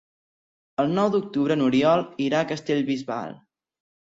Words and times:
El 0.83 0.95
nou 0.99 1.11
d'octubre 1.17 1.57
n'Oriol 1.61 2.03
irà 2.29 2.41
a 2.41 2.49
Castellbisbal. 2.53 3.37